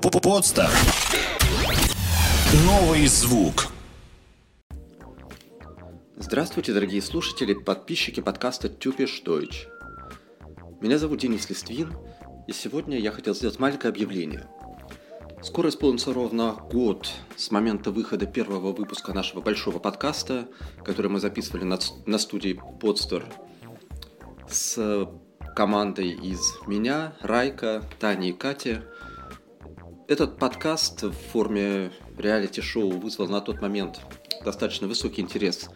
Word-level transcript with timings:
Подстер. 0.00 0.68
Новый 2.66 3.06
звук. 3.06 3.68
Здравствуйте, 6.16 6.74
дорогие 6.74 7.00
слушатели, 7.00 7.54
подписчики 7.54 8.20
подкаста 8.20 8.68
Тюпиш 8.68 9.22
Deutsch. 9.24 9.68
Меня 10.82 10.98
зовут 10.98 11.20
Денис 11.20 11.48
Листвин, 11.48 11.94
и 12.46 12.52
сегодня 12.52 12.98
я 12.98 13.10
хотел 13.10 13.34
сделать 13.34 13.58
маленькое 13.58 13.90
объявление. 13.90 14.46
Скоро 15.42 15.70
исполнится 15.70 16.12
ровно 16.12 16.52
год 16.52 17.10
с 17.36 17.50
момента 17.50 17.90
выхода 17.90 18.26
первого 18.26 18.72
выпуска 18.72 19.14
нашего 19.14 19.40
большого 19.40 19.78
подкаста, 19.78 20.46
который 20.84 21.10
мы 21.10 21.20
записывали 21.20 21.64
на, 21.64 21.78
на 22.04 22.18
студии 22.18 22.60
Подстер 22.80 23.24
с 24.48 25.08
командой 25.56 26.10
из 26.10 26.52
меня, 26.66 27.14
Райка, 27.22 27.82
Тани 27.98 28.28
и 28.28 28.32
Кати. 28.34 28.80
Этот 30.08 30.38
подкаст 30.38 31.02
в 31.02 31.10
форме 31.10 31.90
реалити-шоу 32.16 32.90
вызвал 32.92 33.26
на 33.26 33.40
тот 33.40 33.60
момент 33.60 34.00
достаточно 34.44 34.86
высокий 34.86 35.20
интерес 35.20 35.68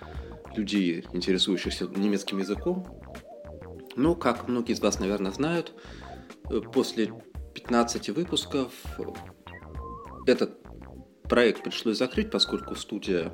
людей, 0.54 1.04
интересующихся 1.12 1.88
немецким 1.88 2.38
языком. 2.38 2.86
Но, 3.96 4.14
как 4.14 4.46
многие 4.46 4.72
из 4.72 4.80
вас, 4.80 5.00
наверное, 5.00 5.32
знают, 5.32 5.72
после 6.72 7.12
15 7.54 8.10
выпусков 8.10 8.72
этот 10.26 10.56
проект 11.24 11.64
пришлось 11.64 11.98
закрыть, 11.98 12.30
поскольку 12.30 12.76
студия 12.76 13.32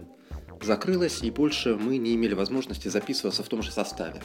закрылась, 0.63 1.23
и 1.23 1.31
больше 1.31 1.77
мы 1.77 1.99
не 1.99 2.15
имели 2.15 2.33
возможности 2.33 2.89
записываться 2.89 3.43
в 3.43 3.49
том 3.49 3.63
же 3.63 3.71
составе. 3.71 4.23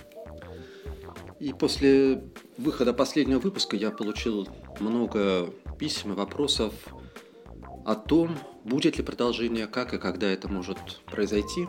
И 1.41 1.51
после 1.51 2.23
выхода 2.57 2.93
последнего 2.93 3.39
выпуска 3.39 3.75
я 3.75 3.91
получил 3.91 4.47
много 4.81 5.53
писем 5.79 6.13
и 6.13 6.15
вопросов 6.15 6.73
о 7.85 7.95
том, 7.95 8.37
будет 8.63 8.97
ли 8.97 9.03
продолжение, 9.03 9.67
как 9.67 9.93
и 9.93 9.97
когда 9.97 10.27
это 10.27 10.47
может 10.47 10.77
произойти. 11.05 11.67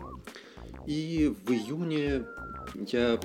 И 0.87 1.35
в 1.47 1.53
июне 1.53 2.25
я 2.75 3.21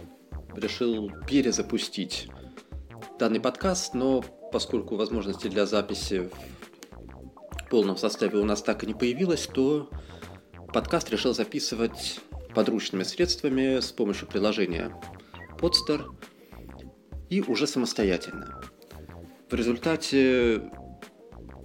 решил 0.56 1.12
перезапустить 1.28 2.30
данный 3.20 3.40
подкаст, 3.40 3.94
но 3.94 4.24
поскольку 4.52 4.96
возможности 4.96 5.48
для 5.48 5.66
записи 5.66 6.30
в 6.92 7.70
полном 7.70 7.98
составе 7.98 8.38
у 8.38 8.46
нас 8.46 8.62
так 8.62 8.84
и 8.84 8.88
не 8.88 8.94
появилось, 8.94 9.48
то 9.48 9.90
подкаст 10.74 11.10
решил 11.10 11.34
записывать 11.34 12.20
подручными 12.54 13.04
средствами 13.04 13.80
с 13.80 13.92
помощью 13.92 14.28
приложения 14.28 14.96
Podster– 15.60 16.06
и 17.30 17.42
уже 17.42 17.68
самостоятельно. 17.68 18.62
В 19.50 19.54
результате 19.54 20.62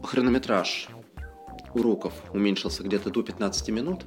хронометраж 0.04 0.88
уроков 1.74 2.12
уменьшился 2.32 2.84
где-то 2.84 3.10
до 3.10 3.22
15 3.22 3.68
минут, 3.70 4.04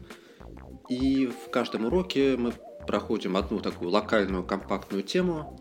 и 0.88 1.28
в 1.28 1.52
каждом 1.52 1.86
уроке 1.86 2.38
мы 2.38 2.53
проходим 2.88 3.36
одну 3.36 3.59
такую 3.59 3.90
локальную 3.90 4.46
компактную 4.46 5.03
тему, 5.03 5.59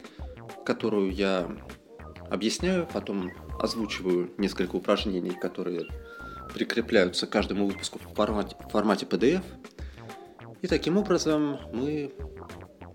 которую 0.65 1.13
я 1.13 1.49
объясняю, 2.31 2.87
потом 2.93 3.33
озвучиваю 3.59 4.31
несколько 4.39 4.77
упражнений, 4.77 5.31
которые 5.33 5.87
прикрепляются 6.53 7.27
к 7.27 7.31
каждому 7.31 7.67
выпуску 7.67 7.99
в 7.99 8.15
формате, 8.15 8.57
в 8.61 8.71
формате 8.71 9.07
PDF. 9.07 9.43
И 10.63 10.69
таким 10.69 10.99
образом 10.99 11.59
мы 11.73 12.13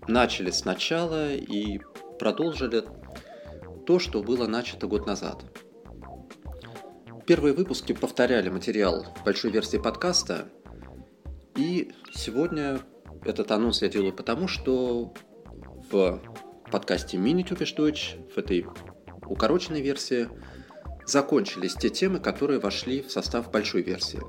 начали 0.08 0.50
сначала 0.50 1.34
и 1.34 1.80
продолжили 2.18 2.84
то, 3.86 3.98
что 3.98 4.22
было 4.22 4.46
начато 4.46 4.86
год 4.86 5.06
назад. 5.06 5.44
Первые 7.26 7.54
выпуски 7.54 7.92
повторяли 7.92 8.48
материал 8.48 9.06
большой 9.24 9.50
версии 9.50 9.76
подкаста, 9.76 10.48
и 11.56 11.92
сегодня 12.12 12.80
этот 13.24 13.50
анонс 13.50 13.82
я 13.82 13.88
делаю 13.88 14.12
потому, 14.12 14.48
что 14.48 15.12
в 15.90 16.20
подкасте 16.70 17.18
Mini 17.18 17.46
Deutsch, 17.46 18.30
в 18.30 18.38
этой 18.38 18.66
укороченной 19.26 19.80
версии, 19.80 20.28
закончились 21.06 21.74
те 21.74 21.90
темы, 21.90 22.20
которые 22.20 22.60
вошли 22.60 23.02
в 23.02 23.10
состав 23.10 23.50
большой 23.50 23.82
версии. 23.82 24.20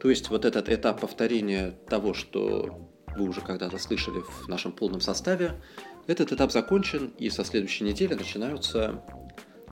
То 0.00 0.10
есть 0.10 0.30
вот 0.30 0.44
этот 0.44 0.68
этап 0.68 1.00
повторения 1.00 1.72
того, 1.88 2.14
что 2.14 2.90
вы 3.16 3.28
уже 3.28 3.40
когда-то 3.40 3.78
слышали 3.78 4.20
в 4.20 4.48
нашем 4.48 4.72
полном 4.72 5.00
составе, 5.00 5.60
этот 6.06 6.32
этап 6.32 6.52
закончен, 6.52 7.12
и 7.18 7.30
со 7.30 7.44
следующей 7.44 7.84
недели 7.84 8.14
начинаются 8.14 9.02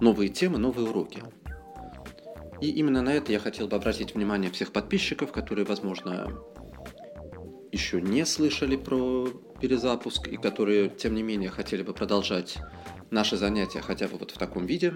новые 0.01 0.29
темы, 0.29 0.59
новые 0.59 0.89
уроки. 0.89 1.23
И 2.61 2.71
именно 2.71 3.03
на 3.03 3.15
это 3.15 3.33
я 3.33 3.39
хотел 3.39 3.69
бы 3.69 3.77
обратить 3.77 4.15
внимание 4.15 4.51
всех 4.51 4.73
подписчиков, 4.73 5.33
которые, 5.33 5.65
возможно, 5.65 6.39
еще 7.73 8.01
не 8.01 8.27
слышали 8.27 8.77
про 8.77 9.29
перезапуск 9.61 10.29
и 10.29 10.37
которые, 10.37 10.91
тем 10.91 11.15
не 11.15 11.23
менее, 11.23 11.51
хотели 11.51 11.83
бы 11.83 11.95
продолжать 11.95 12.59
наши 13.11 13.37
занятия 13.37 13.81
хотя 13.81 14.09
бы 14.09 14.19
вот 14.19 14.31
в 14.31 14.39
таком 14.39 14.67
виде. 14.67 14.95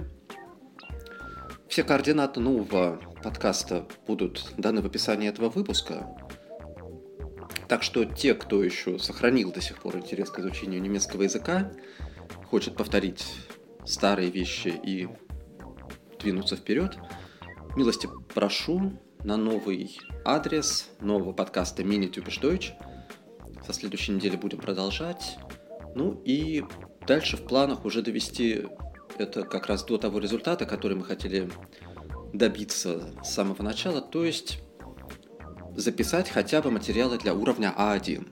Все 1.68 1.82
координаты 1.82 2.40
нового 2.40 3.00
подкаста 3.22 3.86
будут 4.06 4.52
даны 4.58 4.82
в 4.82 4.86
описании 4.86 5.28
этого 5.28 5.48
выпуска. 5.48 6.06
Так 7.74 7.82
что 7.82 8.04
те, 8.04 8.34
кто 8.34 8.62
еще 8.62 9.00
сохранил 9.00 9.50
до 9.50 9.60
сих 9.60 9.78
пор 9.78 9.96
интерес 9.96 10.30
к 10.30 10.38
изучению 10.38 10.80
немецкого 10.80 11.22
языка, 11.22 11.72
хочет 12.48 12.76
повторить 12.76 13.26
старые 13.84 14.30
вещи 14.30 14.68
и 14.68 15.08
двинуться 16.20 16.54
вперед, 16.54 16.96
милости 17.74 18.08
прошу 18.32 18.92
на 19.24 19.36
новый 19.36 19.98
адрес 20.24 20.88
нового 21.00 21.32
подкаста 21.32 21.82
Mini 21.82 22.08
Typisch 22.08 22.40
Deutsch. 22.40 22.74
Со 23.66 23.72
следующей 23.72 24.12
недели 24.12 24.36
будем 24.36 24.58
продолжать. 24.58 25.36
Ну 25.96 26.22
и 26.24 26.62
дальше 27.08 27.36
в 27.36 27.42
планах 27.42 27.84
уже 27.84 28.02
довести 28.02 28.68
это 29.18 29.42
как 29.42 29.66
раз 29.66 29.82
до 29.82 29.98
того 29.98 30.20
результата, 30.20 30.64
который 30.64 30.96
мы 30.96 31.02
хотели 31.02 31.50
добиться 32.32 33.12
с 33.24 33.32
самого 33.32 33.64
начала, 33.64 34.00
то 34.00 34.24
есть 34.24 34.60
записать 35.74 36.28
хотя 36.28 36.62
бы 36.62 36.70
материалы 36.70 37.18
для 37.18 37.34
уровня 37.34 37.74
А1. 37.76 38.26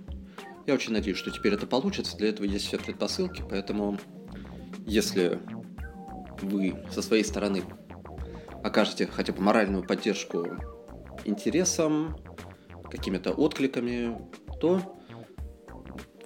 Я 0.66 0.74
очень 0.74 0.92
надеюсь, 0.92 1.18
что 1.18 1.30
теперь 1.30 1.54
это 1.54 1.66
получится. 1.66 2.16
Для 2.16 2.28
этого 2.28 2.46
есть 2.46 2.66
все 2.66 2.78
предпосылки, 2.78 3.42
поэтому 3.48 3.98
если 4.86 5.40
вы 6.40 6.76
со 6.90 7.02
своей 7.02 7.24
стороны 7.24 7.62
окажете 8.62 9.06
хотя 9.06 9.32
бы 9.32 9.42
моральную 9.42 9.84
поддержку 9.84 10.46
интересом, 11.24 12.16
какими-то 12.90 13.32
откликами, 13.32 14.18
то 14.60 14.80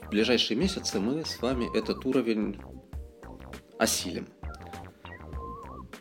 в 0.02 0.08
ближайшие 0.10 0.58
месяцы 0.58 1.00
мы 1.00 1.24
с 1.24 1.40
вами 1.40 1.66
этот 1.76 2.04
уровень 2.04 2.60
осилим. 3.78 4.26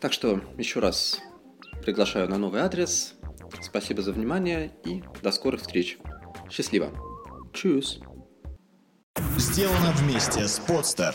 Так 0.00 0.12
что 0.12 0.40
еще 0.58 0.80
раз 0.80 1.20
приглашаю 1.82 2.28
на 2.28 2.36
новый 2.36 2.60
адрес 2.60 3.15
Спасибо 3.60 4.02
за 4.02 4.12
внимание 4.12 4.72
и 4.84 5.02
до 5.22 5.30
скорых 5.32 5.60
встреч. 5.60 5.98
Счастливо. 6.50 6.90
Чус. 7.52 8.00
Сделано 9.38 9.92
вместе 9.96 10.46
с 10.46 10.58
Подстер. 10.58 11.14